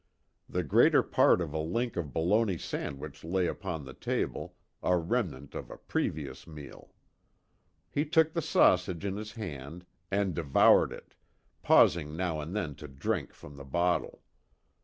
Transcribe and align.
The 0.49 0.63
greater 0.63 1.03
part 1.03 1.41
of 1.41 1.53
a 1.53 1.59
link 1.59 1.95
of 1.95 2.11
bologna 2.11 2.57
sausage 2.57 3.23
lay 3.23 3.45
upon 3.45 3.85
the 3.85 3.93
table, 3.93 4.55
a 4.81 4.97
remnant 4.97 5.53
of 5.53 5.69
a 5.69 5.77
previous 5.77 6.47
meal. 6.47 6.95
He 7.87 8.03
took 8.05 8.33
the 8.33 8.41
sausage 8.41 9.05
in 9.05 9.15
his 9.15 9.33
hand 9.33 9.85
and 10.09 10.33
devoured 10.33 10.91
it, 10.91 11.13
pausing 11.61 12.15
now 12.15 12.39
and 12.39 12.55
then 12.55 12.73
to 12.77 12.87
drink 12.87 13.35
from 13.35 13.57
the 13.57 13.63
bottle. 13.63 14.23